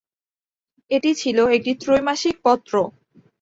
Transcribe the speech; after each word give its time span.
এটি 0.91 1.11
ছিল 1.21 1.37
একটি 1.55 1.71
ত্রৈমাসিক 1.81 2.35
পত্র। 2.45 2.73